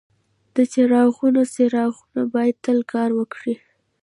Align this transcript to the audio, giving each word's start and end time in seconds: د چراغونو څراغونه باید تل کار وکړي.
د 0.55 0.57
چراغونو 0.71 1.41
څراغونه 1.53 2.21
باید 2.33 2.55
تل 2.65 2.79
کار 2.93 3.09
وکړي. 3.19 3.55